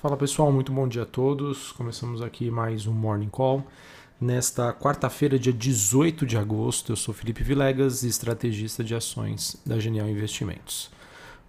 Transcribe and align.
Fala 0.00 0.16
pessoal, 0.16 0.50
muito 0.50 0.72
bom 0.72 0.88
dia 0.88 1.02
a 1.02 1.04
todos. 1.04 1.72
Começamos 1.72 2.22
aqui 2.22 2.50
mais 2.50 2.86
um 2.86 2.92
Morning 2.94 3.28
Call. 3.28 3.62
Nesta 4.18 4.72
quarta-feira, 4.72 5.38
dia 5.38 5.52
18 5.52 6.24
de 6.24 6.38
agosto, 6.38 6.92
eu 6.92 6.96
sou 6.96 7.12
Felipe 7.12 7.42
Vilegas, 7.42 8.02
estrategista 8.02 8.82
de 8.82 8.94
ações 8.94 9.60
da 9.66 9.78
Genial 9.78 10.08
Investimentos. 10.08 10.90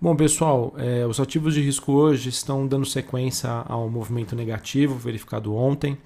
Bom, 0.01 0.17
pessoal, 0.17 0.73
é, 0.77 1.07
os 1.07 1.17
ativos 1.17 1.53
de 1.53 1.61
risco 1.61 1.93
hoje 1.93 2.27
estão 2.27 2.67
dando 2.67 2.85
sequência 2.85 3.49
ao 3.49 3.89
movimento 3.89 4.35
negativo 4.35 4.95
verificado 4.97 5.55
ontem. 5.55 5.97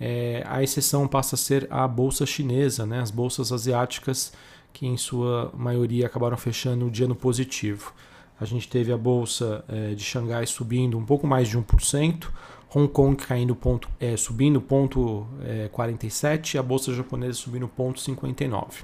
É, 0.00 0.42
a 0.48 0.64
exceção 0.64 1.06
passa 1.06 1.36
a 1.36 1.38
ser 1.38 1.68
a 1.70 1.86
bolsa 1.86 2.26
chinesa, 2.26 2.84
né? 2.84 2.98
as 2.98 3.12
bolsas 3.12 3.52
asiáticas, 3.52 4.32
que 4.72 4.84
em 4.84 4.96
sua 4.96 5.52
maioria 5.56 6.06
acabaram 6.06 6.36
fechando 6.36 6.88
o 6.88 6.90
dia 6.90 7.06
no 7.06 7.14
positivo. 7.14 7.92
A 8.40 8.44
gente 8.44 8.68
teve 8.68 8.92
a 8.92 8.96
bolsa 8.96 9.64
é, 9.68 9.94
de 9.94 10.02
Xangai 10.02 10.46
subindo 10.46 10.98
um 10.98 11.04
pouco 11.04 11.26
mais 11.26 11.48
de 11.48 11.58
1%, 11.58 12.28
Hong 12.74 12.88
Kong 12.88 13.16
caindo 13.16 13.54
ponto, 13.54 13.88
é, 14.00 14.16
subindo 14.16 14.60
ponto 14.60 15.26
é, 15.44 15.68
47 15.68 16.54
e 16.54 16.58
a 16.58 16.62
bolsa 16.62 16.92
japonesa 16.92 17.34
subindo 17.34 17.68
ponto 17.68 18.00
59. 18.00 18.82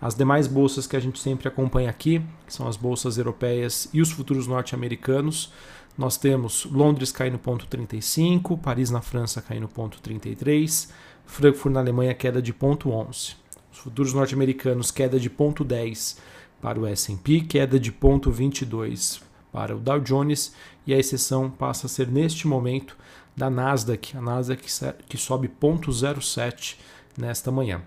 As 0.00 0.14
demais 0.14 0.46
bolsas 0.46 0.86
que 0.86 0.96
a 0.96 1.00
gente 1.00 1.18
sempre 1.18 1.48
acompanha 1.48 1.88
aqui, 1.88 2.20
que 2.46 2.52
são 2.52 2.68
as 2.68 2.76
bolsas 2.76 3.16
europeias 3.16 3.88
e 3.92 4.02
os 4.02 4.10
futuros 4.10 4.46
norte-americanos, 4.46 5.52
nós 5.96 6.16
temos 6.16 6.64
Londres 6.64 7.12
caindo 7.12 7.38
ponto 7.38 7.66
35, 7.66 8.58
Paris 8.58 8.90
na 8.90 9.00
França 9.00 9.40
caindo 9.40 9.68
ponto 9.68 10.00
33, 10.02 10.92
Frankfurt 11.24 11.72
na 11.72 11.80
Alemanha 11.80 12.14
queda 12.14 12.42
de 12.42 12.52
ponto 12.52 12.90
11. 12.90 13.36
Os 13.72 13.78
futuros 13.78 14.12
norte-americanos 14.12 14.90
queda 14.90 15.18
de 15.18 15.30
ponto 15.30 15.64
10 15.64 16.18
para 16.62 16.80
o 16.80 16.86
S&P, 16.86 17.40
queda 17.40 17.78
de 17.78 17.92
0,22 17.92 19.20
para 19.52 19.76
o 19.76 19.80
Dow 19.80 20.00
Jones 20.00 20.54
e 20.86 20.94
a 20.94 20.98
exceção 20.98 21.50
passa 21.50 21.86
a 21.86 21.90
ser 21.90 22.06
neste 22.06 22.46
momento 22.46 22.96
da 23.36 23.50
Nasdaq, 23.50 24.16
a 24.16 24.20
Nasdaq 24.20 24.64
que 25.08 25.18
sobe 25.18 25.48
0,07 25.48 26.76
nesta 27.18 27.50
manhã. 27.50 27.82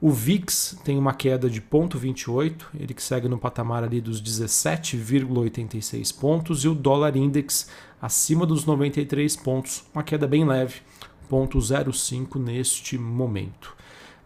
O 0.00 0.10
VIX 0.10 0.78
tem 0.84 0.96
uma 0.96 1.12
queda 1.12 1.50
de 1.50 1.60
0,28, 1.60 2.66
ele 2.78 2.94
que 2.94 3.02
segue 3.02 3.28
no 3.28 3.36
patamar 3.36 3.82
ali 3.82 4.00
dos 4.00 4.22
17,86 4.22 6.16
pontos 6.16 6.62
e 6.64 6.68
o 6.68 6.74
dólar 6.74 7.16
index 7.16 7.68
acima 8.00 8.46
dos 8.46 8.64
93 8.64 9.34
pontos, 9.36 9.84
uma 9.92 10.04
queda 10.04 10.28
bem 10.28 10.44
leve, 10.44 10.82
0,05 11.28 12.38
neste 12.38 12.96
momento. 12.96 13.76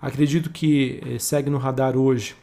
Acredito 0.01 0.51
que 0.51 1.01
eh, 1.07 1.19
segue 1.19 1.49
no 1.49 1.57
radar 1.57 1.97
hoje 1.97 2.37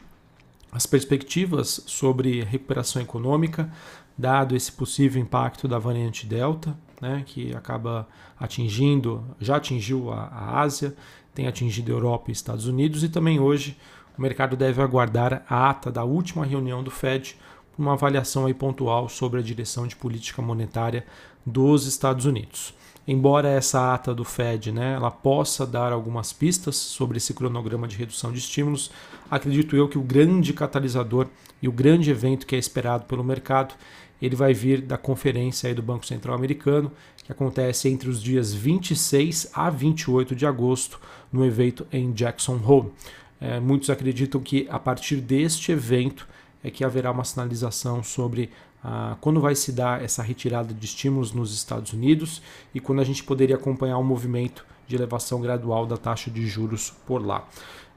as 0.72 0.86
perspectivas 0.86 1.82
sobre 1.86 2.42
recuperação 2.44 3.02
econômica, 3.02 3.70
dado 4.16 4.54
esse 4.54 4.70
possível 4.70 5.20
impacto 5.20 5.66
da 5.66 5.78
variante 5.78 6.26
Delta, 6.26 6.76
né, 7.00 7.22
que 7.26 7.54
acaba 7.54 8.06
atingindo, 8.38 9.24
já 9.40 9.56
atingiu 9.56 10.12
a, 10.12 10.24
a 10.26 10.60
Ásia, 10.60 10.94
tem 11.34 11.46
atingido 11.46 11.90
a 11.92 11.94
Europa 11.94 12.30
e 12.30 12.32
Estados 12.32 12.66
Unidos, 12.66 13.02
e 13.02 13.08
também 13.08 13.40
hoje 13.40 13.76
o 14.16 14.22
mercado 14.22 14.56
deve 14.56 14.82
aguardar 14.82 15.44
a 15.48 15.70
ata 15.70 15.90
da 15.90 16.04
última 16.04 16.44
reunião 16.44 16.82
do 16.82 16.90
Fed 16.90 17.36
uma 17.78 17.94
avaliação 17.94 18.44
aí 18.44 18.52
pontual 18.52 19.08
sobre 19.08 19.40
a 19.40 19.42
direção 19.42 19.86
de 19.86 19.96
política 19.96 20.42
monetária 20.42 21.06
dos 21.46 21.86
Estados 21.86 22.26
Unidos 22.26 22.74
embora 23.06 23.48
essa 23.48 23.94
ata 23.94 24.14
do 24.14 24.24
Fed 24.24 24.72
né, 24.72 24.94
ela 24.94 25.10
possa 25.10 25.66
dar 25.66 25.92
algumas 25.92 26.32
pistas 26.32 26.76
sobre 26.76 27.18
esse 27.18 27.34
cronograma 27.34 27.88
de 27.88 27.96
redução 27.96 28.32
de 28.32 28.38
estímulos, 28.38 28.90
acredito 29.30 29.76
eu 29.76 29.88
que 29.88 29.98
o 29.98 30.02
grande 30.02 30.52
catalisador 30.52 31.26
e 31.62 31.68
o 31.68 31.72
grande 31.72 32.10
evento 32.10 32.46
que 32.46 32.56
é 32.56 32.58
esperado 32.58 33.04
pelo 33.04 33.24
mercado 33.24 33.74
ele 34.20 34.36
vai 34.36 34.52
vir 34.52 34.82
da 34.82 34.98
conferência 34.98 35.74
do 35.74 35.82
Banco 35.82 36.04
Central 36.04 36.34
Americano, 36.34 36.92
que 37.24 37.32
acontece 37.32 37.88
entre 37.88 38.08
os 38.08 38.22
dias 38.22 38.52
26 38.52 39.50
a 39.54 39.70
28 39.70 40.34
de 40.34 40.46
agosto, 40.46 41.00
no 41.32 41.44
evento 41.44 41.86
em 41.92 42.12
Jackson 42.12 42.60
Hole. 42.62 42.92
É, 43.40 43.58
muitos 43.58 43.88
acreditam 43.88 44.40
que 44.40 44.66
a 44.68 44.78
partir 44.78 45.16
deste 45.16 45.72
evento 45.72 46.28
é 46.62 46.70
que 46.70 46.84
haverá 46.84 47.10
uma 47.10 47.24
sinalização 47.24 48.02
sobre 48.02 48.50
ah, 48.82 49.16
quando 49.20 49.40
vai 49.40 49.54
se 49.54 49.72
dar 49.72 50.02
essa 50.02 50.22
retirada 50.22 50.72
de 50.72 50.84
estímulos 50.84 51.32
nos 51.32 51.54
Estados 51.54 51.92
Unidos 51.92 52.42
e 52.74 52.80
quando 52.80 53.00
a 53.00 53.04
gente 53.04 53.22
poderia 53.22 53.56
acompanhar 53.56 53.98
o 53.98 54.00
um 54.00 54.04
movimento 54.04 54.64
de 54.86 54.96
elevação 54.96 55.40
gradual 55.40 55.86
da 55.86 55.96
taxa 55.96 56.30
de 56.30 56.46
juros 56.46 56.92
por 57.06 57.24
lá. 57.24 57.46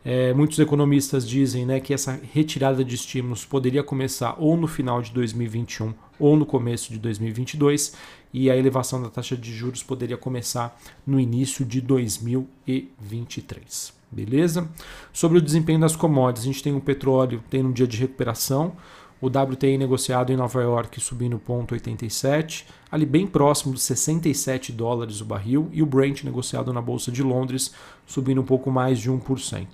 É, 0.06 0.34
muitos 0.34 0.60
economistas 0.60 1.26
dizem 1.28 1.66
né, 1.66 1.80
que 1.80 1.94
essa 1.94 2.20
retirada 2.34 2.84
de 2.84 2.94
estímulos 2.94 3.46
poderia 3.46 3.82
começar 3.82 4.36
ou 4.38 4.58
no 4.58 4.68
final 4.68 5.02
de 5.02 5.14
2021 5.14 5.94
ou 6.20 6.36
no 6.36 6.46
começo 6.46 6.92
de 6.92 7.00
2022 7.00 7.94
e 8.34 8.52
a 8.52 8.58
elevação 8.58 9.02
da 9.02 9.10
taxa 9.10 9.38
de 9.38 9.54
juros 9.54 9.82
poderia 9.82 10.18
começar 10.18 10.78
no 11.08 11.18
início 11.20 11.64
de 11.64 11.80
2023. 11.80 13.94
Beleza? 14.12 14.70
Sobre 15.14 15.38
o 15.38 15.42
desempenho 15.42 15.80
das 15.80 15.96
commodities, 15.96 16.44
a 16.44 16.48
gente 16.52 16.62
tem 16.62 16.76
o 16.76 16.82
petróleo 16.82 17.42
tem 17.50 17.66
um 17.66 17.72
dia 17.72 17.88
de 17.88 17.98
recuperação, 17.98 18.76
o 19.24 19.28
WTI 19.28 19.78
negociado 19.78 20.34
em 20.34 20.36
Nova 20.36 20.62
York 20.62 21.00
subindo 21.00 21.40
0,87, 21.40 22.66
ali 22.92 23.06
bem 23.06 23.26
próximo 23.26 23.72
dos 23.72 23.84
67 23.84 24.74
dólares 24.74 25.22
o 25.22 25.26
barril, 25.26 25.70
e 25.72 25.82
o 25.82 25.86
Brent 25.86 26.26
negociado 26.26 26.74
na 26.74 26.82
Bolsa 26.82 27.10
de 27.10 27.24
Londres 27.24 27.74
subindo 28.06 28.42
um 28.42 28.44
pouco 28.44 28.70
mais 28.70 29.00
de 29.00 29.10
1%. 29.10 29.66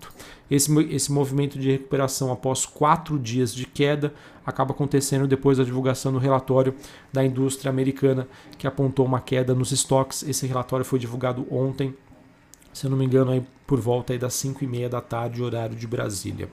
Esse, 0.51 0.79
esse 0.91 1.11
movimento 1.11 1.57
de 1.57 1.71
recuperação 1.71 2.31
após 2.31 2.63
quatro 2.63 3.17
dias 3.17 3.51
de 3.51 3.65
queda 3.65 4.13
acaba 4.45 4.71
acontecendo 4.71 5.25
depois 5.25 5.57
da 5.57 5.63
divulgação 5.63 6.11
do 6.11 6.19
relatório 6.19 6.75
da 7.11 7.25
indústria 7.25 7.71
americana, 7.71 8.27
que 8.55 8.67
apontou 8.67 9.03
uma 9.03 9.19
queda 9.19 9.55
nos 9.55 9.71
estoques. 9.71 10.21
Esse 10.21 10.45
relatório 10.45 10.85
foi 10.85 10.99
divulgado 10.99 11.47
ontem, 11.49 11.95
se 12.71 12.85
eu 12.85 12.91
não 12.91 12.97
me 12.97 13.05
engano, 13.05 13.31
aí 13.31 13.43
por 13.65 13.79
volta 13.79 14.13
aí 14.13 14.19
das 14.19 14.35
5 14.35 14.63
e 14.63 14.67
meia 14.67 14.89
da 14.89 15.01
tarde, 15.01 15.41
horário 15.41 15.75
de 15.75 15.87
Brasília. 15.87 16.49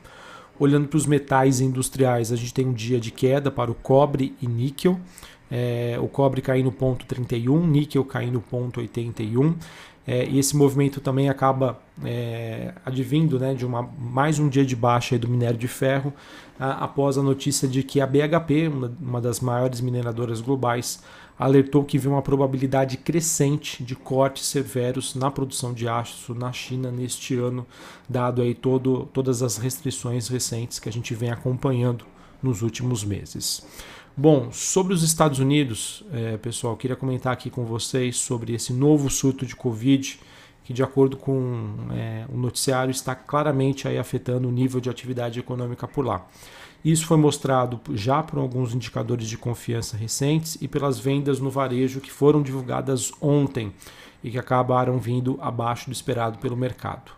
Olhando 0.59 0.89
para 0.89 0.97
os 0.97 1.07
metais 1.07 1.61
industriais, 1.61 2.33
a 2.33 2.37
gente 2.37 2.55
tem 2.55 2.67
um 2.67 2.73
dia 2.73 2.99
de 2.99 3.11
queda 3.11 3.51
para 3.51 3.71
o 3.71 3.75
cobre 3.75 4.35
e 4.41 4.47
níquel. 4.47 4.99
É, 5.51 5.97
o 6.01 6.09
cobre 6.09 6.41
caindo 6.41 6.73
ponto 6.73 7.07
31, 7.07 7.67
níquel 7.67 8.05
caindo 8.05 8.41
ponto 8.41 8.81
81. 8.81 9.55
É, 10.07 10.25
e 10.25 10.39
esse 10.39 10.57
movimento 10.57 11.01
também 11.01 11.29
acaba 11.29 11.81
é, 12.05 12.73
advindo 12.85 13.41
né, 13.41 13.55
de 13.55 13.67
uma, 13.67 13.83
mais 13.99 14.39
um 14.39 14.49
dia 14.49 14.65
de 14.65 14.77
baixa 14.77 15.19
do 15.19 15.29
minério 15.29 15.59
de 15.59 15.67
ferro, 15.67 16.13
a, 16.61 16.85
após 16.85 17.19
a 17.19 17.23
notícia 17.23 17.67
de 17.67 17.83
que 17.83 18.01
a 18.01 18.07
BHP, 18.07 18.69
uma, 18.69 18.93
uma 19.01 19.21
das 19.21 19.41
maiores 19.41 19.81
mineradoras 19.81 20.41
globais, 20.41 21.03
alertou 21.39 21.85
que 21.85 21.99
viu 21.99 22.13
uma 22.13 22.23
probabilidade 22.23 22.97
crescente 22.97 23.83
de 23.83 23.95
cortes 23.95 24.47
severos 24.47 25.15
na 25.15 25.31
produção 25.31 25.75
de 25.75 25.89
aço 25.89 26.35
na 26.35 26.53
China 26.53 26.91
neste 26.91 27.35
ano, 27.35 27.67
dado 28.09 28.41
aí 28.43 28.55
todo, 28.55 29.09
todas 29.13 29.43
as 29.43 29.57
restrições 29.57 30.29
recentes 30.29 30.79
que 30.79 30.89
a 30.89 30.93
gente 30.93 31.15
vem 31.15 31.31
acompanhando 31.31 32.07
nos 32.43 32.63
últimos 32.63 33.05
meses. 33.05 33.67
Bom, 34.17 34.51
sobre 34.51 34.95
os 34.95 35.03
Estados 35.03 35.39
Unidos, 35.39 36.03
é, 36.11 36.39
pessoal, 36.39 36.75
queria 36.75 36.97
comentar 36.97 37.35
aqui 37.35 37.51
com 37.51 37.67
vocês 37.67 38.17
sobre 38.17 38.55
esse 38.55 38.73
novo 38.73 39.11
surto 39.11 39.45
de 39.45 39.55
Covid, 39.55 40.19
que 40.65 40.73
de 40.73 40.83
acordo 40.83 41.19
com 41.19 41.77
é, 41.93 42.25
o 42.33 42.37
noticiário 42.39 42.91
está 42.91 43.15
claramente 43.15 43.87
aí 43.87 43.99
afetando 43.99 44.49
o 44.49 44.51
nível 44.51 44.81
de 44.81 44.89
atividade 44.89 45.39
econômica 45.39 45.87
por 45.87 46.05
lá. 46.05 46.27
Isso 46.85 47.07
foi 47.07 47.17
mostrado 47.17 47.81
já 47.95 48.23
por 48.23 48.39
alguns 48.39 48.75
indicadores 48.75 49.29
de 49.29 49.37
confiança 49.37 49.97
recentes 49.97 50.57
e 50.61 50.69
pelas 50.69 50.99
vendas 50.99 51.41
no 51.41 51.51
varejo 51.51 52.01
que 52.01 52.13
foram 52.13 52.43
divulgadas 52.43 53.13
ontem 53.21 53.73
e 54.23 54.31
que 54.31 54.39
acabaram 54.39 54.99
vindo 54.99 55.39
abaixo 55.41 55.87
do 55.87 55.93
esperado 55.93 56.39
pelo 56.39 56.57
mercado. 56.57 57.13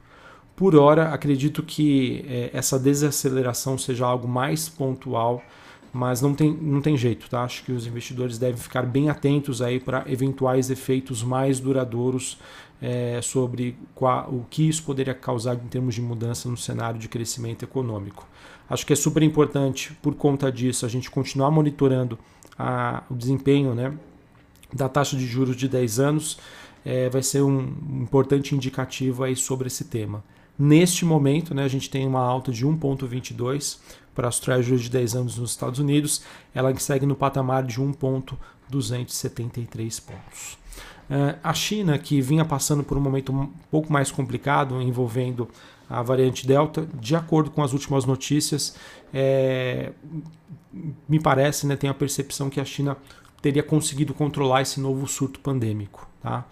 Por 0.57 0.75
hora, 0.75 1.11
acredito 1.15 1.63
que 1.63 2.25
é, 2.27 2.51
essa 2.53 2.79
desaceleração 2.79 3.79
seja 3.79 4.05
algo 4.05 4.27
mais 4.27 4.69
pontual, 4.69 5.43
mas 5.93 6.21
não 6.21 6.35
tem, 6.35 6.53
não 6.53 6.81
tem 6.81 6.97
jeito, 6.97 7.29
tá? 7.29 7.43
Acho 7.43 7.65
que 7.65 7.73
os 7.73 7.87
investidores 7.87 8.39
devem 8.39 8.57
ficar 8.57 8.83
bem 8.83 9.09
atentos 9.09 9.63
aí 9.63 9.81
para 9.81 10.05
eventuais 10.07 10.71
efeitos 10.71 11.23
mais 11.23 11.61
duradouros 11.61 12.39
é, 12.81 13.21
sobre 13.23 13.77
qual, 13.95 14.29
o 14.31 14.45
que 14.49 14.69
isso 14.69 14.83
poderia 14.83 15.15
causar 15.15 15.55
em 15.55 15.69
termos 15.69 15.95
de 15.95 16.03
mudança 16.03 16.49
no 16.49 16.57
cenário 16.57 16.99
de 16.99 17.09
crescimento 17.09 17.65
econômico. 17.65 18.27
Acho 18.69 18.85
que 18.85 18.93
é 18.93 18.97
super 18.97 19.23
importante, 19.23 19.93
por 20.03 20.15
conta 20.15 20.53
disso, 20.53 20.85
a 20.85 20.89
gente 20.89 21.11
continuar 21.11 21.51
monitorando 21.51 22.19
a, 22.59 23.03
o 23.11 23.15
desempenho 23.15 23.75
né, 23.75 23.95
da 24.73 24.89
taxa 24.89 25.17
de 25.17 25.27
juros 25.27 25.57
de 25.57 25.69
10 25.69 25.99
anos. 25.99 26.39
É, 26.85 27.09
vai 27.09 27.23
ser 27.23 27.43
um 27.43 27.61
importante 28.01 28.55
indicativo 28.55 29.25
aí 29.25 29.35
sobre 29.35 29.67
esse 29.67 29.85
tema. 29.85 30.23
Neste 30.59 31.05
momento, 31.05 31.55
né, 31.55 31.63
a 31.63 31.69
gente 31.69 31.89
tem 31.89 32.05
uma 32.07 32.21
alta 32.21 32.51
de 32.51 32.67
1,22 32.67 33.79
para 34.15 34.27
as 34.27 34.41
treasuries 34.41 34.83
de 34.83 34.91
10 34.91 35.15
anos 35.15 35.39
nos 35.39 35.51
Estados 35.51 35.79
Unidos, 35.79 36.23
ela 36.53 36.75
segue 36.77 37.07
no 37.07 37.15
patamar 37.15 37.63
de 37.63 37.81
1,273 37.81 40.01
pontos. 40.01 40.59
É, 41.09 41.37
a 41.43 41.55
China, 41.55 41.97
que 41.97 42.21
vinha 42.21 42.45
passando 42.45 42.83
por 42.83 42.99
um 42.99 43.01
momento 43.01 43.33
um 43.33 43.47
pouco 43.71 43.93
mais 43.93 44.11
complicado 44.11 44.83
envolvendo 44.83 45.49
a 45.89 46.03
variante 46.03 46.45
Delta, 46.47 46.87
de 47.01 47.15
acordo 47.15 47.51
com 47.51 47.63
as 47.63 47.73
últimas 47.73 48.05
notícias, 48.05 48.75
é, 49.15 49.93
me 51.09 51.21
parece, 51.21 51.67
né, 51.67 51.77
tem 51.77 51.89
a 51.89 51.95
percepção 51.95 52.51
que 52.51 52.61
a 52.61 52.65
China 52.65 52.97
teria 53.41 53.63
conseguido 53.63 54.13
controlar 54.13 54.63
esse 54.63 54.81
novo 54.81 55.07
surto 55.07 55.39
pandêmico. 55.41 56.09
Tá? 56.21 56.45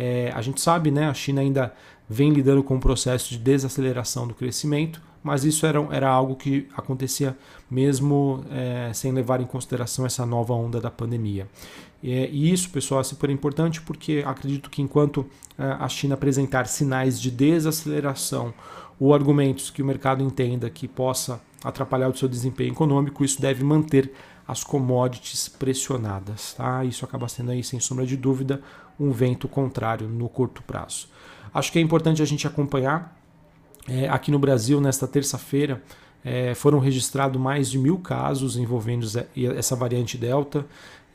É, 0.00 0.30
a 0.32 0.40
gente 0.40 0.60
sabe, 0.60 0.92
né, 0.92 1.08
a 1.08 1.14
China 1.14 1.40
ainda 1.40 1.74
vem 2.08 2.30
lidando 2.30 2.62
com 2.62 2.76
um 2.76 2.80
processo 2.80 3.30
de 3.30 3.38
desaceleração 3.38 4.28
do 4.28 4.32
crescimento, 4.32 5.02
mas 5.24 5.44
isso 5.44 5.66
era, 5.66 5.80
era 5.90 6.08
algo 6.08 6.36
que 6.36 6.68
acontecia 6.76 7.36
mesmo 7.68 8.44
é, 8.52 8.92
sem 8.94 9.10
levar 9.10 9.40
em 9.40 9.44
consideração 9.44 10.06
essa 10.06 10.24
nova 10.24 10.54
onda 10.54 10.80
da 10.80 10.88
pandemia. 10.90 11.48
E 12.00 12.52
isso, 12.52 12.70
pessoal, 12.70 13.00
é 13.00 13.04
super 13.04 13.28
importante 13.28 13.80
porque 13.80 14.22
acredito 14.24 14.70
que 14.70 14.80
enquanto 14.80 15.26
é, 15.58 15.64
a 15.64 15.88
China 15.88 16.14
apresentar 16.14 16.68
sinais 16.68 17.20
de 17.20 17.28
desaceleração 17.28 18.54
ou 19.00 19.12
argumentos 19.12 19.68
que 19.68 19.82
o 19.82 19.84
mercado 19.84 20.22
entenda 20.22 20.70
que 20.70 20.86
possa 20.86 21.40
atrapalhar 21.62 22.08
o 22.08 22.16
seu 22.16 22.28
desempenho 22.28 22.72
econômico, 22.72 23.24
isso 23.24 23.40
deve 23.40 23.64
manter 23.64 24.12
as 24.46 24.64
commodities 24.64 25.48
pressionadas. 25.48 26.54
Tá? 26.54 26.84
Isso 26.84 27.04
acaba 27.04 27.28
sendo 27.28 27.50
aí, 27.50 27.62
sem 27.62 27.78
sombra 27.80 28.06
de 28.06 28.16
dúvida, 28.16 28.62
um 28.98 29.10
vento 29.10 29.46
contrário 29.48 30.08
no 30.08 30.28
curto 30.28 30.62
prazo. 30.62 31.08
Acho 31.52 31.70
que 31.72 31.78
é 31.78 31.82
importante 31.82 32.22
a 32.22 32.24
gente 32.24 32.46
acompanhar. 32.46 33.16
É, 33.88 34.08
aqui 34.08 34.30
no 34.30 34.38
Brasil, 34.38 34.80
nesta 34.80 35.06
terça-feira, 35.06 35.82
é, 36.24 36.54
foram 36.54 36.78
registrados 36.78 37.40
mais 37.40 37.70
de 37.70 37.78
mil 37.78 37.98
casos 37.98 38.56
envolvendo 38.56 39.06
essa 39.56 39.76
variante 39.76 40.18
Delta 40.18 40.66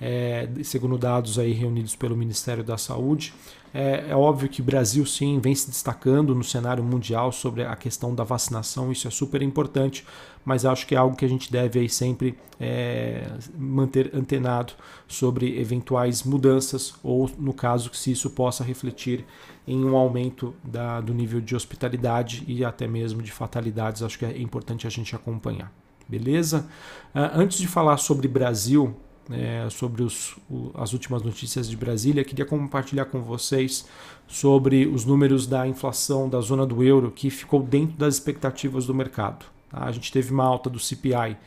é, 0.05 0.50
segundo 0.63 0.97
dados 0.97 1.39
aí 1.39 1.53
reunidos 1.53 1.95
pelo 1.95 2.13
Ministério 2.13 2.61
da 2.61 2.77
Saúde. 2.77 3.33
É, 3.73 4.07
é, 4.09 4.15
óbvio 4.15 4.50
que 4.50 4.59
o 4.59 4.63
Brasil 4.63 5.05
sim 5.05 5.39
vem 5.39 5.55
se 5.55 5.69
destacando 5.69 6.35
no 6.35 6.44
cenário 6.44 6.83
mundial 6.83 7.31
sobre 7.31 7.63
a 7.63 7.73
questão 7.75 8.13
da 8.13 8.23
vacinação, 8.23 8.91
isso 8.91 9.07
é 9.07 9.11
super 9.11 9.41
importante, 9.41 10.05
mas 10.44 10.65
acho 10.65 10.85
que 10.85 10.94
é 10.94 10.97
algo 10.97 11.15
que 11.15 11.23
a 11.23 11.27
gente 11.27 11.50
deve 11.50 11.79
aí 11.79 11.88
sempre 11.88 12.38
é, 12.59 13.25
manter 13.57 14.11
antenado 14.13 14.73
sobre 15.07 15.57
eventuais 15.57 16.21
mudanças 16.23 16.94
ou, 17.01 17.31
no 17.39 17.53
caso, 17.53 17.89
se 17.94 18.11
isso 18.11 18.29
possa 18.29 18.61
refletir 18.61 19.25
em 19.65 19.85
um 19.85 19.95
aumento 19.95 20.53
da, 20.63 21.00
do 21.00 21.13
nível 21.13 21.39
de 21.39 21.55
hospitalidade 21.55 22.44
e 22.45 22.65
até 22.65 22.88
mesmo 22.88 23.21
de 23.21 23.31
fatalidades, 23.31 24.03
acho 24.03 24.19
que 24.19 24.25
é 24.25 24.38
importante 24.39 24.85
a 24.85 24.89
gente 24.89 25.15
acompanhar. 25.15 25.71
Beleza? 26.07 26.67
Uh, 27.15 27.31
antes 27.33 27.57
de 27.57 27.67
falar 27.67 27.97
sobre 27.97 28.27
Brasil, 28.27 28.94
é, 29.31 29.68
sobre 29.70 30.04
os, 30.04 30.36
o, 30.50 30.72
as 30.75 30.94
últimas 30.94 31.22
notícias 31.22 31.70
de 31.70 31.78
Brasília. 31.78 32.24
Queria 32.24 32.46
compartilhar 32.46 33.06
com 33.06 33.22
vocês 33.22 33.86
sobre 34.28 34.86
os 34.88 35.06
números 35.06 35.48
da 35.48 35.68
inflação 35.68 36.30
da 36.30 36.42
zona 36.42 36.66
do 36.66 36.84
euro 36.84 37.12
que 37.12 37.30
ficou 37.30 37.62
dentro 37.62 37.98
das 37.98 38.16
expectativas 38.16 38.86
do 38.86 38.94
mercado. 38.94 39.46
Tá? 39.70 39.86
A 39.86 39.92
gente 39.92 40.12
teve 40.12 40.31
uma 40.31 40.44
alta 40.44 40.70
do 40.70 40.80
CPI 40.80 41.38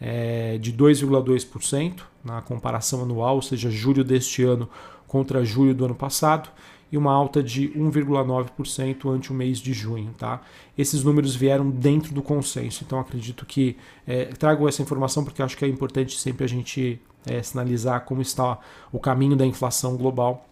é, 0.00 0.58
de 0.58 0.72
2,2% 0.72 2.02
na 2.24 2.42
comparação 2.42 3.02
anual, 3.02 3.36
ou 3.36 3.42
seja, 3.42 3.70
julho 3.70 4.04
deste 4.04 4.42
ano 4.42 4.68
contra 5.06 5.44
julho 5.44 5.74
do 5.74 5.84
ano 5.84 5.94
passado, 5.94 6.48
e 6.92 6.98
uma 6.98 7.10
alta 7.10 7.42
de 7.42 7.70
1,9% 7.70 9.10
ante 9.10 9.32
o 9.32 9.34
mês 9.34 9.58
de 9.58 9.72
junho. 9.72 10.14
Tá? 10.18 10.42
Esses 10.76 11.02
números 11.02 11.34
vieram 11.34 11.70
dentro 11.70 12.14
do 12.14 12.22
consenso, 12.22 12.84
então 12.84 13.00
acredito 13.00 13.46
que 13.46 13.76
é, 14.06 14.26
trago 14.26 14.68
essa 14.68 14.82
informação 14.82 15.24
porque 15.24 15.42
acho 15.42 15.56
que 15.56 15.64
é 15.64 15.68
importante 15.68 16.20
sempre 16.20 16.44
a 16.44 16.48
gente 16.48 17.00
é, 17.24 17.42
sinalizar 17.42 18.04
como 18.04 18.20
está 18.20 18.58
o 18.92 19.00
caminho 19.00 19.34
da 19.34 19.46
inflação 19.46 19.96
global. 19.96 20.46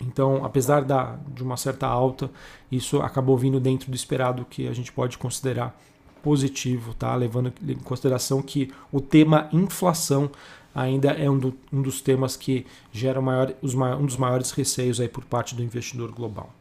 Então, 0.00 0.44
apesar 0.44 0.82
da, 0.82 1.18
de 1.34 1.42
uma 1.42 1.56
certa 1.56 1.86
alta, 1.86 2.30
isso 2.70 3.02
acabou 3.02 3.36
vindo 3.36 3.60
dentro 3.60 3.90
do 3.90 3.96
esperado 3.96 4.46
que 4.48 4.66
a 4.66 4.72
gente 4.72 4.90
pode 4.92 5.18
considerar 5.18 5.78
positivo, 6.22 6.94
tá? 6.94 7.14
levando 7.14 7.52
em 7.66 7.74
consideração 7.74 8.40
que 8.40 8.72
o 8.92 9.00
tema 9.00 9.48
inflação 9.52 10.30
ainda 10.74 11.10
é 11.10 11.28
um, 11.28 11.38
do, 11.38 11.54
um 11.72 11.82
dos 11.82 12.00
temas 12.00 12.36
que 12.36 12.66
gera 12.92 13.20
maior, 13.20 13.52
os, 13.62 13.74
um 13.74 14.06
dos 14.06 14.16
maiores 14.16 14.50
receios 14.50 15.00
aí 15.00 15.08
por 15.08 15.24
parte 15.24 15.54
do 15.54 15.62
investidor 15.62 16.12
global. 16.12 16.52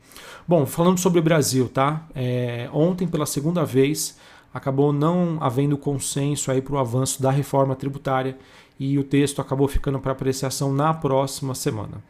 Bom, 0.47 0.65
falando 0.65 0.97
sobre 0.97 1.19
o 1.19 1.23
Brasil, 1.23 1.69
tá? 1.69 2.07
É, 2.15 2.69
ontem, 2.73 3.07
pela 3.07 3.25
segunda 3.25 3.63
vez, 3.65 4.17
acabou 4.53 4.91
não 4.91 5.37
havendo 5.41 5.77
consenso 5.77 6.51
aí 6.51 6.61
para 6.61 6.75
o 6.75 6.79
avanço 6.79 7.21
da 7.21 7.31
reforma 7.31 7.75
tributária 7.75 8.37
e 8.79 8.97
o 8.97 9.03
texto 9.03 9.41
acabou 9.41 9.67
ficando 9.67 9.99
para 9.99 10.11
apreciação 10.11 10.73
na 10.73 10.93
próxima 10.93 11.53
semana. 11.55 12.01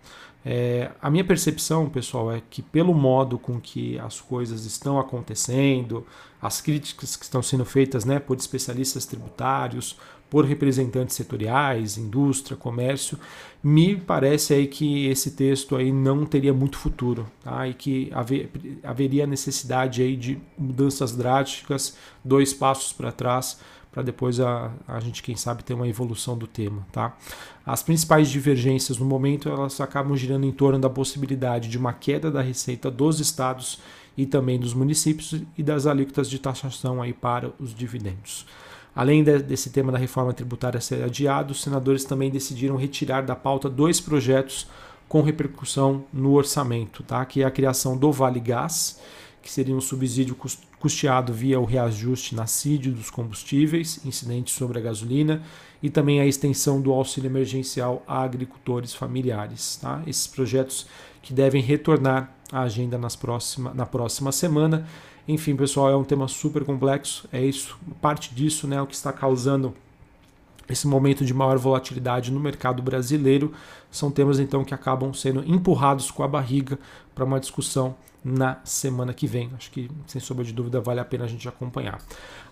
É, 0.46 0.92
a 1.02 1.10
minha 1.10 1.26
percepção, 1.26 1.90
pessoal, 1.90 2.32
é 2.32 2.42
que 2.50 2.62
pelo 2.62 2.94
modo 2.94 3.38
com 3.38 3.60
que 3.60 4.00
as 4.00 4.22
coisas 4.22 4.66
estão 4.66 4.98
acontecendo, 4.98 6.06
as 6.42 6.62
críticas 6.62 7.18
que 7.18 7.26
estão 7.26 7.42
sendo 7.42 7.66
feitas 7.66 8.06
né, 8.06 8.20
por 8.20 8.38
especialistas 8.38 9.06
tributários, 9.06 9.98
por 10.30 10.46
representantes 10.46 11.16
setoriais, 11.16 11.98
indústria, 11.98 12.58
comércio, 12.58 13.18
me 13.64 13.96
parece 13.96 14.54
aí 14.54 14.68
que 14.68 15.08
esse 15.08 15.32
texto 15.32 15.76
aí 15.76 15.92
não 15.92 16.26
teria 16.26 16.54
muito 16.54 16.78
futuro, 16.78 17.26
tá? 17.44 17.68
E 17.68 17.74
que 17.74 18.10
haver, 18.14 18.52
haveria 18.84 19.26
necessidade 19.26 20.02
aí 20.02 20.16
de 20.16 20.38
mudanças 20.58 21.16
drásticas, 21.16 21.98
dois 22.24 22.54
passos 22.54 22.94
para 22.94 23.12
trás 23.12 23.58
para 23.98 24.04
depois 24.04 24.40
a, 24.40 24.72
a 24.88 25.00
gente, 25.00 25.24
quem 25.24 25.36
sabe, 25.36 25.64
ter 25.64 25.74
uma 25.74 25.88
evolução 25.88 26.38
do 26.38 26.46
tema. 26.46 26.86
Tá? 26.92 27.18
As 27.66 27.82
principais 27.82 28.30
divergências 28.30 29.00
no 29.00 29.06
momento 29.08 29.50
elas 29.50 29.82
acabam 29.82 30.16
girando 30.16 30.46
em 30.46 30.52
torno 30.52 30.78
da 30.78 30.88
possibilidade 30.88 31.68
de 31.68 31.80
uma 31.80 31.92
queda 31.92 32.30
da 32.30 32.40
receita 32.40 32.92
dos 32.92 33.20
estados 33.20 33.80
e 34.16 34.28
também 34.28 34.60
dos 34.60 34.76
municípios 34.76 35.42
e 35.58 35.64
das 35.64 35.88
alíquotas 35.88 36.30
de 36.30 36.38
taxação 36.38 37.02
aí 37.02 37.12
para 37.12 37.52
os 37.60 37.74
dividendos. 37.74 38.46
Além 38.98 39.24
de, 39.24 39.38
desse 39.38 39.70
tema 39.70 39.92
da 39.92 39.98
reforma 40.00 40.34
tributária 40.34 40.82
ser 40.82 41.04
adiado, 41.04 41.52
os 41.52 41.62
senadores 41.62 42.04
também 42.04 42.32
decidiram 42.32 42.76
retirar 42.76 43.22
da 43.22 43.36
pauta 43.36 43.70
dois 43.70 44.02
projetos 44.02 44.68
com 45.08 45.22
repercussão 45.22 46.04
no 46.12 46.34
orçamento, 46.34 47.04
tá? 47.04 47.24
que 47.24 47.44
é 47.44 47.46
a 47.46 47.52
criação 47.52 47.96
do 47.96 48.12
Vale 48.12 48.40
Gás, 48.40 49.00
que 49.40 49.52
seria 49.52 49.76
um 49.76 49.80
subsídio 49.80 50.36
custeado 50.80 51.32
via 51.32 51.60
o 51.60 51.64
reajuste 51.64 52.34
na 52.34 52.48
CID 52.48 52.90
dos 52.90 53.12
combustíveis, 53.12 54.04
incidentes 54.04 54.56
sobre 54.56 54.80
a 54.80 54.82
gasolina, 54.82 55.44
e 55.82 55.92
também 55.92 56.20
a 56.20 56.26
extensão 56.26 56.82
do 56.82 56.92
auxílio 56.92 57.28
emergencial 57.28 58.04
a 58.08 58.24
agricultores 58.24 58.96
familiares. 58.96 59.78
Tá? 59.78 60.02
Esses 60.08 60.26
projetos 60.26 60.88
que 61.22 61.34
devem 61.34 61.62
retornar 61.62 62.36
à 62.52 62.62
agenda 62.62 62.98
nas 62.98 63.16
próxima, 63.16 63.74
na 63.74 63.86
próxima 63.86 64.32
semana. 64.32 64.88
Enfim, 65.28 65.56
pessoal, 65.56 65.90
é 65.90 65.96
um 65.96 66.04
tema 66.04 66.28
super 66.28 66.64
complexo. 66.64 67.28
É 67.32 67.44
isso, 67.44 67.78
parte 68.02 68.34
disso, 68.34 68.68
né, 68.68 68.82
o 68.82 68.88
que 68.88 68.96
está 68.96 69.12
causando 69.12 69.74
esse 70.70 70.88
momento 70.88 71.26
de 71.26 71.34
maior 71.34 71.58
volatilidade 71.58 72.32
no 72.32 72.40
mercado 72.40 72.82
brasileiro. 72.82 73.54
São 73.90 74.12
temas 74.12 74.40
então 74.40 74.64
que 74.64 74.74
acabam 74.74 75.14
sendo 75.14 75.44
empurrados 75.46 76.12
com 76.12 76.24
a 76.24 76.28
barriga 76.28 76.78
para 77.16 77.26
uma 77.26 77.40
discussão 77.40 77.96
na 78.24 78.60
semana 78.64 79.14
que 79.14 79.26
vem. 79.26 79.50
Acho 79.56 79.72
que, 79.72 79.90
sem 80.06 80.20
sombra 80.20 80.44
de 80.44 80.52
dúvida, 80.52 80.82
vale 80.82 81.00
a 81.00 81.06
pena 81.06 81.24
a 81.24 81.28
gente 81.28 81.48
acompanhar. 81.48 82.00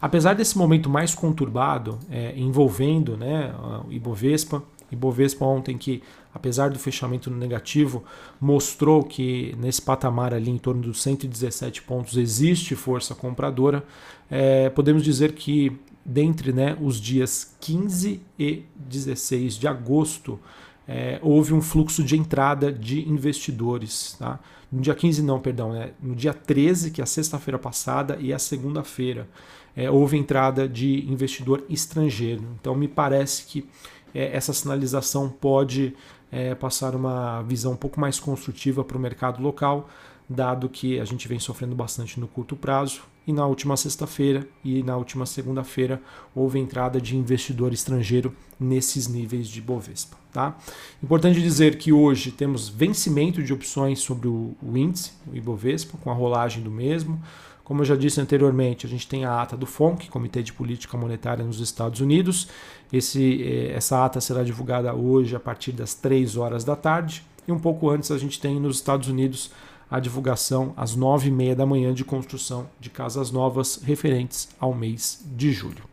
Apesar 0.02 0.34
desse 0.34 0.58
momento 0.58 0.90
mais 0.90 1.14
conturbado, 1.14 2.00
é, 2.10 2.34
envolvendo 2.38 3.18
né, 3.18 3.54
o 3.86 3.92
Ibovespa, 3.92 4.64
Ibovespa 4.92 5.46
ontem 5.46 5.78
que, 5.78 6.02
apesar 6.34 6.70
do 6.70 6.80
fechamento 6.80 7.30
negativo, 7.32 8.04
mostrou 8.40 9.04
que 9.04 9.56
nesse 9.58 9.82
patamar 9.82 10.34
ali 10.34 10.52
em 10.52 10.58
torno 10.58 10.82
dos 10.82 11.02
117 11.02 11.82
pontos 11.84 12.18
existe 12.18 12.76
força 12.76 13.16
compradora. 13.16 13.84
É, 14.30 14.70
podemos 14.70 15.04
dizer 15.04 15.34
que 15.34 15.78
dentre 16.06 16.54
né, 16.54 16.78
os 16.80 17.02
dias 17.02 17.56
15 17.60 18.22
e 18.38 18.64
16 18.76 19.56
de 19.56 19.68
agosto, 19.68 20.40
é, 20.88 21.20
houve 21.22 21.54
um 21.54 21.62
fluxo 21.62 22.04
de 22.04 22.16
entrada 22.16 22.72
de 22.72 23.08
investidores. 23.10 24.16
Tá? 24.20 24.40
No 24.72 24.82
dia 24.82 24.94
15, 24.94 25.24
não, 25.24 25.40
perdão, 25.40 25.74
né? 25.74 25.92
no 26.02 26.16
dia 26.16 26.34
13, 26.34 26.92
que 26.92 27.02
é 27.02 27.04
a 27.04 27.08
sexta-feira 27.08 27.58
passada, 27.58 28.18
e 28.20 28.32
a 28.32 28.38
segunda-feira, 28.38 29.28
é, 29.76 29.90
houve 29.90 30.16
entrada 30.16 30.70
de 30.70 31.10
investidor 31.12 31.64
estrangeiro. 31.68 32.44
Então, 32.60 32.76
me 32.76 32.88
parece 32.88 33.46
que 33.46 33.68
é, 34.16 34.36
essa 34.36 34.54
sinalização 34.54 35.30
pode 35.30 35.94
é, 36.32 36.56
passar 36.56 36.96
uma 36.96 37.42
visão 37.44 37.74
um 37.74 37.78
pouco 37.78 38.00
mais 38.00 38.20
construtiva 38.20 38.84
para 38.84 38.98
o 38.98 39.00
mercado 39.00 39.44
local, 39.44 39.90
dado 40.28 40.70
que 40.70 41.00
a 41.00 41.06
gente 41.06 41.28
vem 41.28 41.38
sofrendo 41.38 41.76
bastante 41.76 42.20
no 42.20 42.28
curto 42.28 42.56
prazo 42.56 43.02
e 43.28 43.34
na 43.34 43.46
última 43.46 43.76
sexta-feira 43.76 44.48
e 44.64 44.82
na 44.84 44.96
última 44.98 45.26
segunda-feira 45.26 46.02
houve 46.34 46.60
entrada 46.60 47.02
de 47.02 47.16
investidor 47.16 47.74
estrangeiro 47.74 48.34
nesses 48.60 49.08
níveis 49.08 49.48
de 49.48 49.62
Bovespa. 49.62 50.18
Tá? 50.32 50.58
Importante 51.02 51.42
dizer 51.42 51.78
que 51.78 51.94
hoje 51.94 52.32
temos 52.32 52.68
vencimento 52.68 53.42
de 53.42 53.54
opções 53.54 54.00
sobre 54.00 54.28
o, 54.28 54.56
o 54.62 54.78
índice, 54.78 55.12
o 55.32 55.36
Ibovespa, 55.36 55.98
com 55.98 56.12
a 56.12 56.14
rolagem 56.14 56.62
do 56.62 56.70
mesmo. 56.70 57.22
Como 57.66 57.82
eu 57.82 57.86
já 57.86 57.96
disse 57.96 58.22
anteriormente, 58.22 58.86
a 58.86 58.90
gente 58.90 59.08
tem 59.08 59.26
a 59.26 59.42
ata 59.42 59.58
do 59.58 59.66
FONC, 59.66 60.08
Comitê 60.08 60.44
de 60.44 60.54
Política 60.54 60.96
Monetária 60.96 61.44
nos 61.44 61.60
Estados 61.60 62.00
Unidos. 62.00 62.48
Esse, 62.94 63.42
eh, 63.42 63.74
essa 63.76 64.06
ata 64.06 64.22
será 64.22 64.44
divulgada 64.44 64.94
hoje 64.94 65.36
a 65.36 65.40
partir 65.40 65.72
das 65.72 65.96
3 65.96 66.38
horas 66.38 66.64
da 66.64 66.76
tarde. 66.76 67.26
E 67.48 67.52
um 67.52 67.58
pouco 67.58 67.90
antes 67.90 68.12
a 68.12 68.20
gente 68.20 68.40
tem 68.40 68.60
nos 68.60 68.78
Estados 68.78 69.10
Unidos 69.10 69.52
a 69.90 70.00
divulgação 70.00 70.76
às 70.78 70.96
nove 70.96 71.30
e 71.30 71.32
meia 71.32 71.56
da 71.56 71.66
manhã 71.66 71.92
de 71.92 72.06
construção 72.06 72.70
de 72.80 72.92
casas 72.92 73.32
novas 73.32 73.82
referentes 73.84 74.48
ao 74.60 74.72
mês 74.72 75.26
de 75.36 75.52
julho. 75.52 75.84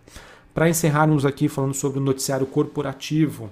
Para 0.52 0.68
encerrarmos 0.68 1.24
aqui 1.24 1.48
falando 1.48 1.72
sobre 1.72 1.98
o 1.98 2.02
noticiário 2.02 2.46
corporativo, 2.46 3.50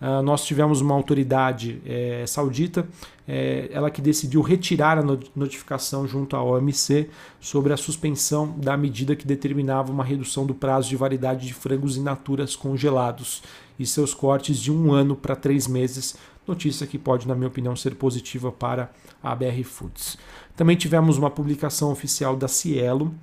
Uh, 0.00 0.22
nós 0.22 0.46
tivemos 0.46 0.80
uma 0.80 0.94
autoridade 0.94 1.82
é, 1.84 2.24
saudita, 2.26 2.88
é, 3.28 3.68
ela 3.70 3.90
que 3.90 4.00
decidiu 4.00 4.40
retirar 4.40 4.98
a 4.98 5.02
notificação 5.36 6.08
junto 6.08 6.34
à 6.34 6.42
OMC 6.42 7.10
sobre 7.38 7.72
a 7.72 7.76
suspensão 7.76 8.58
da 8.58 8.76
medida 8.76 9.14
que 9.14 9.26
determinava 9.26 9.92
uma 9.92 10.02
redução 10.02 10.46
do 10.46 10.54
prazo 10.54 10.88
de 10.88 10.96
validade 10.96 11.46
de 11.46 11.54
frangos 11.54 11.96
in 11.96 12.02
naturas 12.02 12.56
congelados 12.56 13.42
e 13.78 13.86
seus 13.86 14.14
cortes 14.14 14.58
de 14.58 14.72
um 14.72 14.92
ano 14.92 15.14
para 15.14 15.36
três 15.36 15.66
meses. 15.68 16.16
Notícia 16.46 16.86
que 16.86 16.98
pode, 16.98 17.28
na 17.28 17.34
minha 17.34 17.48
opinião, 17.48 17.76
ser 17.76 17.94
positiva 17.94 18.50
para 18.50 18.90
a 19.22 19.34
BR 19.36 19.62
Foods. 19.64 20.18
Também 20.56 20.76
tivemos 20.76 21.18
uma 21.18 21.30
publicação 21.30 21.92
oficial 21.92 22.34
da 22.34 22.48
Cielo, 22.48 23.14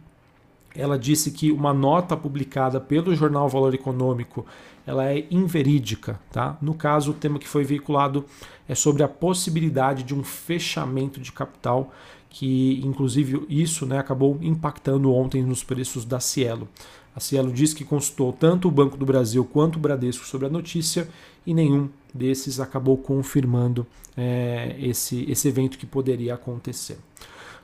ela 0.78 0.98
disse 0.98 1.32
que 1.32 1.52
uma 1.52 1.74
nota 1.74 2.16
publicada 2.16 2.80
pelo 2.80 3.16
jornal 3.16 3.50
Valor 3.50 3.74
Econômico 3.74 4.46
ela 4.86 5.12
é 5.12 5.26
inverídica. 5.30 6.20
Tá? 6.32 6.58
No 6.62 6.74
caso, 6.74 7.12
o 7.12 7.14
tema 7.14 7.38
que 7.38 7.48
foi 7.48 7.66
veiculado 7.66 8.24
é 8.70 8.74
sobre 8.74 9.04
a 9.04 9.08
possibilidade 9.08 10.04
de 10.04 10.16
um 10.16 10.24
fechamento 10.24 11.20
de 11.20 11.32
capital, 11.32 11.92
que 12.30 12.82
inclusive 12.86 13.46
isso 13.50 13.86
né, 13.86 13.98
acabou 13.98 14.38
impactando 14.42 15.14
ontem 15.14 15.44
nos 15.44 15.64
preços 15.64 16.06
da 16.06 16.20
Cielo. 16.20 16.70
A 17.14 17.20
Cielo 17.20 17.52
diz 17.52 17.74
que 17.74 17.84
consultou 17.84 18.32
tanto 18.32 18.68
o 18.68 18.72
Banco 18.72 18.96
do 18.96 19.06
Brasil 19.06 19.44
quanto 19.44 19.78
o 19.78 19.80
Bradesco 19.80 20.26
sobre 20.26 20.46
a 20.46 20.50
notícia 20.50 21.10
e 21.46 21.54
nenhum 21.54 21.90
desses 22.14 22.60
acabou 22.60 22.96
confirmando 22.98 23.88
é, 24.16 24.76
esse, 24.80 25.26
esse 25.30 25.48
evento 25.48 25.78
que 25.78 25.86
poderia 25.86 26.36
acontecer. 26.36 26.98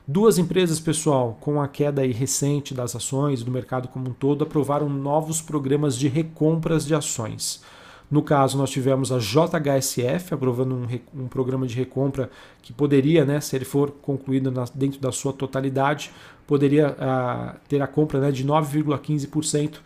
Duas 0.06 0.36
empresas, 0.36 0.78
pessoal, 0.78 1.38
com 1.40 1.62
a 1.62 1.66
queda 1.66 2.02
recente 2.06 2.74
das 2.74 2.94
ações 2.94 3.42
do 3.42 3.50
mercado 3.50 3.88
como 3.88 4.10
um 4.10 4.12
todo, 4.12 4.44
aprovaram 4.44 4.86
novos 4.86 5.40
programas 5.40 5.96
de 5.96 6.08
recompras 6.08 6.84
de 6.84 6.94
ações. 6.94 7.62
No 8.10 8.22
caso, 8.22 8.58
nós 8.58 8.68
tivemos 8.68 9.10
a 9.10 9.18
JHSF 9.18 10.34
aprovando 10.34 10.74
um, 10.74 11.22
um 11.22 11.26
programa 11.26 11.66
de 11.66 11.74
recompra 11.74 12.30
que 12.60 12.70
poderia, 12.70 13.24
né, 13.24 13.40
se 13.40 13.56
ele 13.56 13.64
for 13.64 13.92
concluído 13.92 14.50
na, 14.50 14.66
dentro 14.74 15.00
da 15.00 15.10
sua 15.10 15.32
totalidade, 15.32 16.10
poderia 16.46 16.90
uh, 16.90 17.58
ter 17.66 17.80
a 17.80 17.86
compra 17.86 18.20
né, 18.20 18.30
de 18.30 18.44
9,15% 18.44 19.78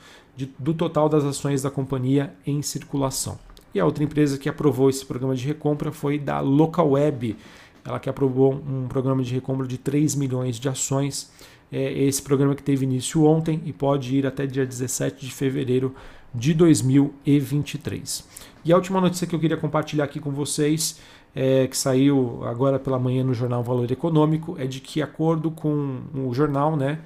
do 0.58 0.74
total 0.74 1.08
das 1.08 1.22
ações 1.22 1.62
da 1.62 1.70
companhia 1.70 2.34
em 2.44 2.60
circulação. 2.60 3.38
E 3.72 3.78
a 3.78 3.84
outra 3.84 4.02
empresa 4.02 4.36
que 4.36 4.48
aprovou 4.48 4.90
esse 4.90 5.06
programa 5.06 5.36
de 5.36 5.46
recompra 5.46 5.92
foi 5.92 6.18
da 6.18 6.40
Localweb, 6.40 7.36
ela 7.84 7.98
que 7.98 8.08
aprovou 8.08 8.52
um 8.54 8.86
programa 8.88 9.22
de 9.22 9.34
recompra 9.34 9.66
de 9.66 9.78
3 9.78 10.14
milhões 10.14 10.56
de 10.58 10.68
ações. 10.68 11.30
É 11.70 11.92
esse 12.04 12.22
programa 12.22 12.54
que 12.54 12.62
teve 12.62 12.84
início 12.84 13.24
ontem 13.24 13.62
e 13.64 13.72
pode 13.72 14.16
ir 14.16 14.26
até 14.26 14.46
dia 14.46 14.64
17 14.64 15.26
de 15.26 15.32
fevereiro 15.32 15.94
de 16.34 16.54
2023. 16.54 18.24
E 18.64 18.72
a 18.72 18.76
última 18.76 19.00
notícia 19.00 19.26
que 19.26 19.34
eu 19.34 19.40
queria 19.40 19.56
compartilhar 19.56 20.04
aqui 20.04 20.20
com 20.20 20.30
vocês, 20.30 20.98
é, 21.34 21.66
que 21.66 21.76
saiu 21.76 22.40
agora 22.44 22.78
pela 22.78 22.98
manhã 22.98 23.22
no 23.22 23.34
jornal 23.34 23.62
Valor 23.62 23.90
Econômico, 23.90 24.56
é 24.58 24.66
de 24.66 24.80
que, 24.80 25.00
acordo 25.00 25.50
com 25.50 26.00
o 26.14 26.32
jornal, 26.34 26.76
né, 26.76 26.98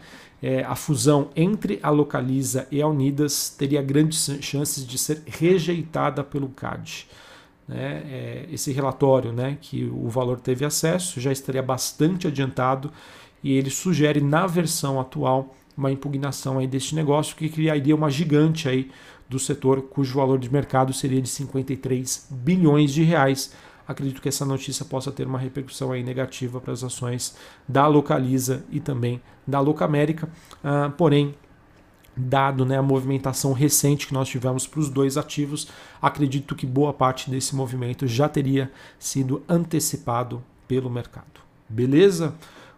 é, 0.43 0.65
a 0.65 0.75
fusão 0.75 1.31
entre 1.37 1.79
a 1.83 1.91
Localiza 1.91 2.67
e 2.71 2.83
a 2.83 2.87
Unidas 2.87 3.51
teria 3.51 3.81
grandes 3.81 4.39
chances 4.41 4.85
de 4.87 4.99
ser 4.99 5.23
rejeitada 5.27 6.25
pelo 6.25 6.49
CAD. 6.49 7.07
Né, 7.69 8.03
é, 8.07 8.47
esse 8.51 8.73
relatório 8.73 9.33
né, 9.33 9.57
que 9.61 9.85
o 9.85 10.09
valor 10.09 10.41
teve 10.41 10.65
acesso 10.65 11.21
já 11.21 11.31
estaria 11.31 11.63
bastante 11.63 12.27
adiantado 12.27 12.91
e 13.43 13.53
ele 13.53 13.71
sugere 13.71 14.21
na 14.21 14.49
versão 14.49 15.01
atual 15.01 15.55
uma 15.77 15.91
impugnação 15.91 16.59
aí 16.59 16.67
deste 16.67 16.95
negócio 16.95 17.37
que 17.37 17.49
criaria 17.49 17.95
uma 17.95 18.11
gigante 18.11 18.69
aí 18.69 18.91
do 19.29 19.39
setor 19.39 19.83
cujo 19.83 20.17
valor 20.17 20.39
de 20.39 20.53
mercado 20.53 20.93
seria 20.93 21.21
de 21.21 21.29
53 21.29 22.29
bilhões 22.31 22.93
de 22.93 23.03
reais. 23.03 23.53
Acredito 23.89 24.21
que 24.21 24.29
essa 24.29 24.45
notícia 24.45 24.85
possa 24.85 25.11
ter 25.11 25.27
uma 25.27 25.39
repercussão 25.39 25.91
aí 25.91 26.03
negativa 26.03 26.61
para 26.61 26.73
as 26.73 26.85
ações 26.85 27.37
da 27.67 27.87
Localiza 27.87 28.65
e 28.71 28.79
também 28.79 29.21
da 29.47 29.59
Locamérica. 29.61 30.29
Uh, 30.63 30.91
porém, 30.93 31.35
dado 32.17 32.65
né, 32.65 32.79
a 32.79 32.83
movimentação 32.83 33.53
recente 33.53 34.07
que 34.07 34.15
nós 34.15 34.29
tivemos 34.29 34.67
para 34.67 34.81
os 34.81 34.89
dois 34.89 35.17
ativos, 35.17 35.69
acredito 36.01 36.55
que 36.55 36.67
boa 36.67 36.93
parte 36.93 37.31
desse 37.31 37.55
movimento 37.55 38.07
já 38.07 38.29
teria 38.29 38.71
sido 38.99 39.43
antecipado 39.49 40.43
pelo 40.69 40.91
mercado. 40.91 41.41
Beleza? 41.69 42.35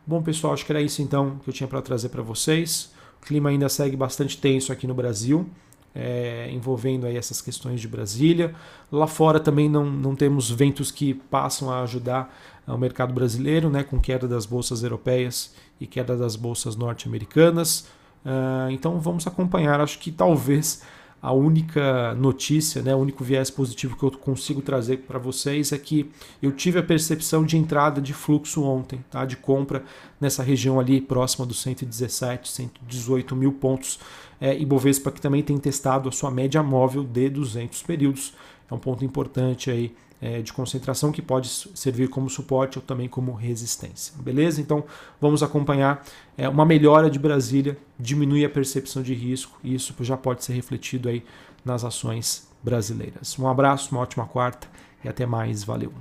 Bom, 0.07 0.23
pessoal, 0.23 0.53
acho 0.53 0.65
que 0.65 0.73
era 0.73 0.83
isso 0.83 1.03
então 1.03 1.39
que 1.43 1.49
eu 1.49 1.55
tinha 1.55 1.67
para 1.67 1.83
trazer 1.83 2.11
para 2.11 2.23
vocês. 2.23 2.93
O 3.23 3.27
clima 3.27 3.49
ainda 3.49 3.69
segue 3.69 3.97
bastante 3.97 4.37
tenso 4.37 4.73
aqui 4.73 4.87
no 4.87 4.95
Brasil, 4.95 5.49
é, 5.95 6.51
envolvendo 6.53 7.07
aí 7.07 7.17
essas 7.17 7.41
questões 7.41 7.81
de 7.81 7.89
Brasília. 7.89 8.55
Lá 8.93 9.07
fora 9.07 9.41
também 9.41 9.69
não, 9.69 9.85
não 9.85 10.15
temos 10.15 10.51
ventos 10.51 10.91
que 10.91 11.15
passam 11.15 11.71
a 11.71 11.83
ajudar 11.83 12.35
o 12.67 12.79
mercado 12.79 13.13
brasileiro, 13.13 13.69
né, 13.69 13.83
com 13.83 14.01
queda 14.01 14.29
das 14.29 14.47
bolsas 14.47 14.83
europeias 14.83 15.55
e 15.81 15.87
queda 15.87 16.17
das 16.17 16.37
bolsas 16.37 16.77
norte-americanas. 16.77 17.87
Uh, 18.25 18.71
então 18.71 18.99
vamos 19.01 19.27
acompanhar. 19.27 19.81
Acho 19.81 19.99
que 19.99 20.11
talvez 20.11 20.83
a 21.25 21.33
única 21.33 22.15
notícia, 22.17 22.83
né, 22.83 22.95
o 22.95 22.99
único 22.99 23.25
viés 23.25 23.49
positivo 23.49 23.97
que 23.97 24.03
eu 24.03 24.11
consigo 24.11 24.61
trazer 24.61 24.99
para 24.99 25.19
vocês 25.19 25.73
é 25.73 25.79
que 25.79 26.11
eu 26.43 26.53
tive 26.53 26.79
a 26.79 26.83
percepção 26.83 27.47
de 27.47 27.57
entrada 27.57 27.99
de 27.99 28.13
fluxo 28.13 28.63
ontem, 28.63 29.03
tá, 29.11 29.25
de 29.25 29.35
compra 29.35 29.83
nessa 30.21 30.43
região 30.43 30.79
ali 30.79 31.01
próxima 31.01 31.47
dos 31.47 31.63
117, 31.63 32.51
118 32.51 33.35
mil 33.35 33.53
pontos. 33.55 33.99
É, 34.39 34.55
Ibovespa 34.55 35.11
que 35.11 35.19
também 35.19 35.43
tem 35.43 35.57
testado 35.57 36.11
a 36.11 36.13
sua 36.13 36.31
média 36.31 36.63
móvel 36.63 37.03
de 37.03 37.31
200 37.31 37.83
períodos. 37.85 38.35
É 38.71 38.75
um 38.75 38.79
ponto 38.79 39.03
importante 39.03 39.71
aí 39.71 39.95
é, 40.25 40.41
de 40.41 40.55
concentração 40.55 41.13
que 41.13 41.21
pode 41.21 41.51
servir 41.75 42.09
como 42.09 42.31
suporte 42.31 42.79
ou 42.79 42.83
também 42.83 43.07
como 43.07 43.35
resistência. 43.35 44.15
Beleza? 44.19 44.59
Então 44.59 44.83
vamos 45.21 45.43
acompanhar 45.43 46.03
é, 46.35 46.49
uma 46.49 46.65
melhora 46.65 47.11
de 47.11 47.19
Brasília, 47.19 47.77
diminui 48.01 48.43
a 48.43 48.49
percepção 48.49 49.03
de 49.03 49.13
risco 49.13 49.61
e 49.63 49.75
isso 49.75 49.95
já 50.01 50.17
pode 50.17 50.43
ser 50.43 50.55
refletido 50.55 51.11
aí 51.11 51.23
nas 51.63 51.85
ações 51.85 52.49
brasileiras. 52.63 53.39
Um 53.39 53.47
abraço, 53.47 53.95
uma 53.95 54.01
ótima 54.01 54.25
quarta 54.25 54.67
e 55.05 55.09
até 55.11 55.27
mais. 55.27 55.63
Valeu! 55.63 55.93